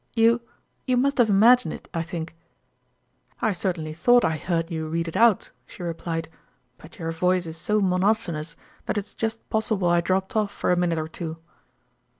You 0.15 0.41
you 0.87 0.97
must 0.97 1.19
have 1.19 1.29
imagined 1.29 1.75
it, 1.75 1.87
I 1.93 2.01
think!" 2.01 2.35
"I 3.39 3.51
certainly 3.51 3.93
thought 3.93 4.25
I 4.25 4.35
heard 4.35 4.71
you 4.71 4.87
read 4.87 5.07
it 5.07 5.15
out," 5.15 5.51
she 5.67 5.83
replied;" 5.83 6.27
but 6.79 6.97
your 6.97 7.11
voice 7.11 7.45
is 7.45 7.55
so 7.55 7.79
mo 7.79 7.97
notonous, 7.99 8.55
that 8.87 8.97
it's 8.97 9.13
just 9.13 9.47
possible 9.51 9.87
I 9.89 10.01
dropped 10.01 10.35
off 10.35 10.51
for 10.51 10.71
a 10.71 10.75
minute 10.75 10.97
or 10.97 11.07
two." 11.07 11.37